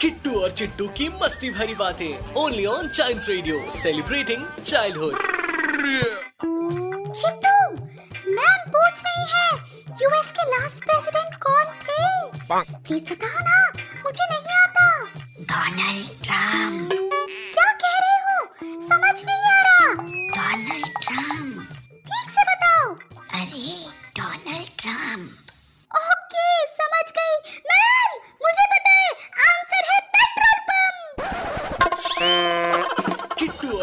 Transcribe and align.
किट्टू 0.00 0.30
और 0.42 0.50
चिट्टू 0.50 0.88
की 0.88 1.08
मस्ती 1.22 1.50
भरी 1.50 1.74
बातें 1.74 2.34
only 2.34 2.64
on 2.66 2.88
child 2.88 3.22
radio 3.28 3.70
celebrating 3.82 4.46
childhood 4.62 5.14
Chittu 7.12 7.54
ma'am 8.32 8.60
पूछ 8.74 8.94
रही 9.06 9.24
है 9.34 9.48
यूएस 10.02 10.28
के 10.38 10.44
लास्ट 10.50 10.78
प्रेसिडेंट 10.84 11.32
कौन 11.42 11.64
थे? 11.64 12.00
प्लीज़ 12.86 13.12
बताओ 13.12 13.38
ना 13.48 13.58
मुझे 14.04 14.24
नहीं 14.32 14.54
आता। 14.62 14.86
Donald 15.52 16.08
Trump 16.24 16.65